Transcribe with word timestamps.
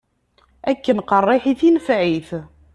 Akken 0.71 0.99
qerriḥit 1.09 1.61
i 1.67 1.69
nefɛit. 1.71 2.29